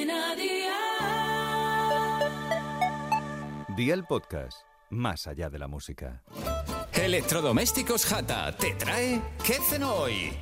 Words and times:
Cadena 0.00 0.34
Dial. 0.34 1.76
Día 3.76 3.94
el 3.94 4.04
podcast, 4.04 4.62
más 4.88 5.26
allá 5.26 5.50
de 5.50 5.58
la 5.58 5.68
música. 5.68 6.22
Electrodomésticos 6.92 8.06
Jata 8.06 8.56
te 8.56 8.72
trae 8.74 9.20
¿Qué 9.44 9.58
cenó 9.68 9.94
hoy? 9.94 10.32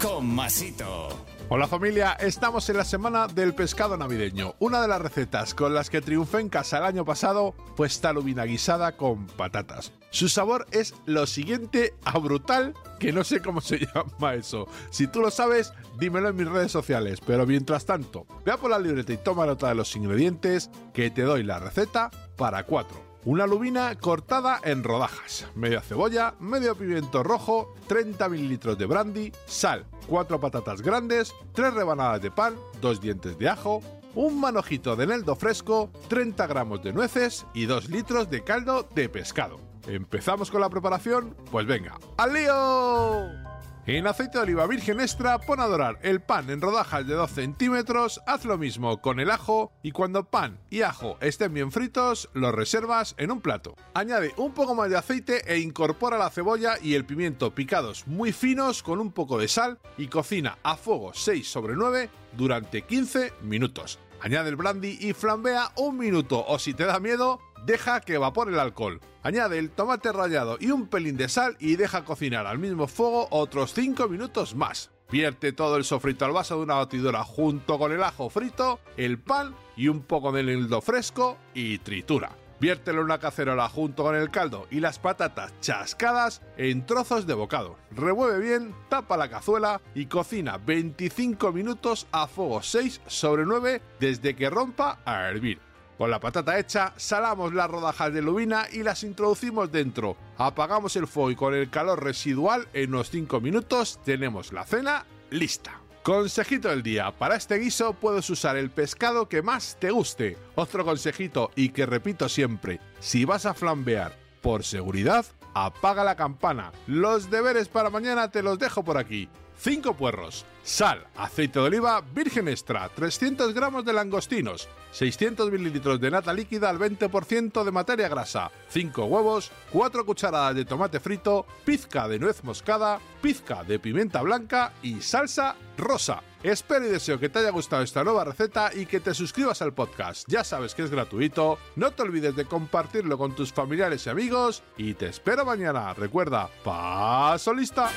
Con 0.00 0.26
Masito. 0.34 1.08
Hola 1.50 1.66
familia, 1.66 2.12
estamos 2.20 2.68
en 2.68 2.76
la 2.76 2.84
semana 2.84 3.26
del 3.26 3.54
pescado 3.54 3.96
navideño. 3.96 4.54
Una 4.58 4.82
de 4.82 4.88
las 4.88 5.00
recetas 5.00 5.54
con 5.54 5.72
las 5.72 5.88
que 5.88 6.02
triunfé 6.02 6.40
en 6.40 6.50
casa 6.50 6.76
el 6.76 6.84
año 6.84 7.06
pasado 7.06 7.54
fue 7.74 7.86
esta 7.86 8.12
lubina 8.12 8.44
guisada 8.44 8.98
con 8.98 9.26
patatas. 9.28 9.94
Su 10.10 10.28
sabor 10.28 10.66
es 10.72 10.94
lo 11.06 11.26
siguiente 11.26 11.94
a 12.04 12.18
brutal, 12.18 12.74
que 13.00 13.14
no 13.14 13.24
sé 13.24 13.40
cómo 13.40 13.62
se 13.62 13.78
llama 13.94 14.34
eso. 14.34 14.66
Si 14.90 15.06
tú 15.06 15.22
lo 15.22 15.30
sabes, 15.30 15.72
dímelo 15.98 16.28
en 16.28 16.36
mis 16.36 16.50
redes 16.50 16.70
sociales. 16.70 17.18
Pero 17.26 17.46
mientras 17.46 17.86
tanto, 17.86 18.26
vea 18.44 18.58
por 18.58 18.70
la 18.70 18.78
libreta 18.78 19.14
y 19.14 19.16
toma 19.16 19.46
nota 19.46 19.68
de 19.68 19.74
los 19.74 19.96
ingredientes, 19.96 20.68
que 20.92 21.10
te 21.10 21.22
doy 21.22 21.44
la 21.44 21.60
receta 21.60 22.10
para 22.36 22.64
cuatro. 22.64 23.07
Una 23.28 23.46
lubina 23.46 23.94
cortada 23.94 24.58
en 24.64 24.82
rodajas, 24.82 25.46
media 25.54 25.82
cebolla, 25.82 26.34
medio 26.40 26.74
pimiento 26.74 27.22
rojo, 27.22 27.74
30 27.86 28.26
mililitros 28.30 28.78
de 28.78 28.86
brandy, 28.86 29.30
sal, 29.44 29.84
4 30.06 30.40
patatas 30.40 30.80
grandes, 30.80 31.34
3 31.52 31.74
rebanadas 31.74 32.22
de 32.22 32.30
pan, 32.30 32.54
2 32.80 33.02
dientes 33.02 33.38
de 33.38 33.50
ajo, 33.50 33.82
un 34.14 34.40
manojito 34.40 34.96
de 34.96 35.04
eneldo 35.04 35.36
fresco, 35.36 35.90
30 36.08 36.46
gramos 36.46 36.82
de 36.82 36.94
nueces 36.94 37.44
y 37.52 37.66
2 37.66 37.90
litros 37.90 38.30
de 38.30 38.42
caldo 38.44 38.88
de 38.94 39.10
pescado. 39.10 39.60
¿Empezamos 39.86 40.50
con 40.50 40.62
la 40.62 40.70
preparación? 40.70 41.36
Pues 41.50 41.66
venga, 41.66 41.98
¡al 42.16 42.32
lío! 42.32 43.47
En 43.90 44.06
aceite 44.06 44.36
de 44.36 44.42
oliva 44.42 44.66
virgen 44.66 45.00
extra 45.00 45.38
pon 45.38 45.60
a 45.60 45.66
dorar 45.66 45.98
el 46.02 46.20
pan 46.20 46.50
en 46.50 46.60
rodajas 46.60 47.06
de 47.06 47.14
2 47.14 47.30
centímetros, 47.30 48.20
haz 48.26 48.44
lo 48.44 48.58
mismo 48.58 49.00
con 49.00 49.18
el 49.18 49.30
ajo 49.30 49.72
y 49.82 49.92
cuando 49.92 50.28
pan 50.28 50.60
y 50.68 50.82
ajo 50.82 51.16
estén 51.22 51.54
bien 51.54 51.72
fritos, 51.72 52.28
los 52.34 52.54
reservas 52.54 53.14
en 53.16 53.30
un 53.30 53.40
plato. 53.40 53.76
Añade 53.94 54.34
un 54.36 54.52
poco 54.52 54.74
más 54.74 54.90
de 54.90 54.98
aceite 54.98 55.40
e 55.50 55.60
incorpora 55.60 56.18
la 56.18 56.28
cebolla 56.28 56.74
y 56.82 56.96
el 56.96 57.06
pimiento 57.06 57.54
picados 57.54 58.06
muy 58.06 58.32
finos 58.32 58.82
con 58.82 59.00
un 59.00 59.10
poco 59.10 59.38
de 59.38 59.48
sal 59.48 59.78
y 59.96 60.08
cocina 60.08 60.58
a 60.62 60.76
fuego 60.76 61.12
6 61.14 61.48
sobre 61.48 61.74
9 61.74 62.10
durante 62.36 62.82
15 62.82 63.32
minutos. 63.40 63.98
Añade 64.20 64.50
el 64.50 64.56
brandy 64.56 64.98
y 65.00 65.12
flambea 65.12 65.70
un 65.76 65.96
minuto 65.96 66.44
o 66.46 66.58
si 66.58 66.74
te 66.74 66.84
da 66.84 66.98
miedo, 66.98 67.40
deja 67.64 68.00
que 68.00 68.14
evapore 68.14 68.52
el 68.52 68.58
alcohol. 68.58 69.00
Añade 69.22 69.58
el 69.58 69.70
tomate 69.70 70.12
rallado 70.12 70.56
y 70.60 70.70
un 70.70 70.88
pelín 70.88 71.16
de 71.16 71.28
sal 71.28 71.56
y 71.60 71.76
deja 71.76 72.04
cocinar 72.04 72.46
al 72.46 72.58
mismo 72.58 72.88
fuego 72.88 73.28
otros 73.30 73.74
5 73.74 74.08
minutos 74.08 74.54
más. 74.54 74.90
Vierte 75.10 75.52
todo 75.52 75.76
el 75.76 75.84
sofrito 75.84 76.24
al 76.24 76.32
vaso 76.32 76.56
de 76.56 76.64
una 76.64 76.74
batidora 76.74 77.24
junto 77.24 77.78
con 77.78 77.92
el 77.92 78.02
ajo 78.02 78.28
frito, 78.28 78.80
el 78.96 79.18
pan 79.18 79.54
y 79.76 79.88
un 79.88 80.02
poco 80.02 80.32
de 80.32 80.40
eneldo 80.40 80.80
fresco 80.80 81.38
y 81.54 81.78
tritura. 81.78 82.30
Viértelo 82.60 83.00
en 83.00 83.04
una 83.04 83.18
cacerola 83.18 83.68
junto 83.68 84.02
con 84.02 84.16
el 84.16 84.30
caldo 84.30 84.66
y 84.70 84.80
las 84.80 84.98
patatas 84.98 85.52
chascadas 85.60 86.42
en 86.56 86.84
trozos 86.86 87.26
de 87.26 87.34
bocado. 87.34 87.76
Revuelve 87.92 88.40
bien, 88.40 88.74
tapa 88.88 89.16
la 89.16 89.30
cazuela 89.30 89.80
y 89.94 90.06
cocina 90.06 90.58
25 90.58 91.52
minutos 91.52 92.08
a 92.10 92.26
fuego 92.26 92.62
6 92.62 93.02
sobre 93.06 93.44
9 93.44 93.80
desde 94.00 94.34
que 94.34 94.50
rompa 94.50 94.98
a 95.04 95.28
hervir. 95.28 95.60
Con 95.98 96.10
la 96.10 96.20
patata 96.20 96.58
hecha, 96.58 96.92
salamos 96.96 97.52
las 97.54 97.70
rodajas 97.70 98.12
de 98.12 98.22
lubina 98.22 98.66
y 98.72 98.84
las 98.84 99.02
introducimos 99.02 99.72
dentro. 99.72 100.16
Apagamos 100.36 100.94
el 100.96 101.08
fuego 101.08 101.30
y 101.32 101.36
con 101.36 101.54
el 101.54 101.70
calor 101.70 102.02
residual 102.02 102.68
en 102.72 102.94
unos 102.94 103.10
5 103.10 103.40
minutos 103.40 104.00
tenemos 104.04 104.52
la 104.52 104.64
cena 104.64 105.04
lista. 105.30 105.80
Consejito 106.08 106.70
del 106.70 106.82
día, 106.82 107.10
para 107.10 107.36
este 107.36 107.58
guiso 107.58 107.92
puedes 107.92 108.30
usar 108.30 108.56
el 108.56 108.70
pescado 108.70 109.28
que 109.28 109.42
más 109.42 109.76
te 109.78 109.90
guste. 109.90 110.38
Otro 110.54 110.82
consejito 110.82 111.50
y 111.54 111.68
que 111.68 111.84
repito 111.84 112.30
siempre, 112.30 112.80
si 112.98 113.26
vas 113.26 113.44
a 113.44 113.52
flambear 113.52 114.16
por 114.40 114.64
seguridad, 114.64 115.26
apaga 115.52 116.04
la 116.04 116.16
campana. 116.16 116.72
Los 116.86 117.30
deberes 117.30 117.68
para 117.68 117.90
mañana 117.90 118.30
te 118.30 118.42
los 118.42 118.58
dejo 118.58 118.82
por 118.82 118.96
aquí. 118.96 119.28
5 119.58 119.96
puerros, 119.96 120.46
sal, 120.62 121.06
aceite 121.16 121.58
de 121.58 121.66
oliva 121.66 122.00
virgen 122.00 122.46
extra, 122.46 122.88
300 122.88 123.52
gramos 123.52 123.84
de 123.84 123.92
langostinos, 123.92 124.68
600 124.92 125.50
mililitros 125.50 126.00
de 126.00 126.12
nata 126.12 126.32
líquida 126.32 126.70
al 126.70 126.78
20% 126.78 127.64
de 127.64 127.72
materia 127.72 128.08
grasa, 128.08 128.52
5 128.68 129.04
huevos, 129.06 129.50
4 129.72 130.06
cucharadas 130.06 130.54
de 130.54 130.64
tomate 130.64 131.00
frito, 131.00 131.44
pizca 131.64 132.06
de 132.06 132.20
nuez 132.20 132.44
moscada, 132.44 133.00
pizca 133.20 133.64
de 133.64 133.80
pimienta 133.80 134.22
blanca 134.22 134.72
y 134.80 135.00
salsa 135.00 135.56
rosa. 135.76 136.22
Espero 136.44 136.86
y 136.86 136.90
deseo 136.90 137.18
que 137.18 137.28
te 137.28 137.40
haya 137.40 137.50
gustado 137.50 137.82
esta 137.82 138.04
nueva 138.04 138.24
receta 138.24 138.70
y 138.72 138.86
que 138.86 139.00
te 139.00 139.12
suscribas 139.12 139.60
al 139.60 139.74
podcast. 139.74 140.28
Ya 140.28 140.44
sabes 140.44 140.76
que 140.76 140.84
es 140.84 140.90
gratuito, 140.90 141.58
no 141.74 141.90
te 141.90 142.02
olvides 142.02 142.36
de 142.36 142.44
compartirlo 142.44 143.18
con 143.18 143.34
tus 143.34 143.52
familiares 143.52 144.06
y 144.06 144.10
amigos 144.10 144.62
y 144.76 144.94
te 144.94 145.08
espero 145.08 145.44
mañana. 145.44 145.94
Recuerda, 145.94 146.48
paso 146.62 147.52
lista. 147.52 147.90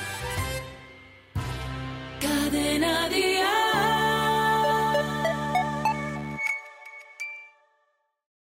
Cadena 2.52 3.08
Día. 3.08 3.51